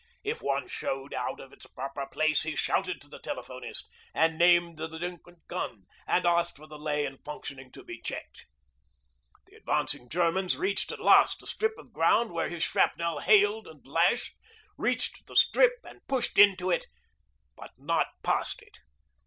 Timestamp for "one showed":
0.41-1.13